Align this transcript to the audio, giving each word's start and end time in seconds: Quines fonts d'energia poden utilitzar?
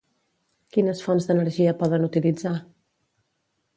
Quines 0.77 1.03
fonts 1.07 1.29
d'energia 1.31 1.75
poden 1.83 2.07
utilitzar? 2.11 2.55